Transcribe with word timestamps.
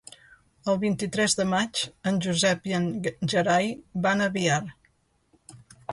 El 0.71 0.77
vint-i-tres 0.83 1.35
de 1.41 1.45
maig 1.51 1.83
en 2.11 2.17
Josep 2.27 2.65
i 2.71 2.75
en 2.79 2.89
Gerai 3.35 3.69
van 4.07 4.25
a 4.25 4.31
Biar. 4.39 4.61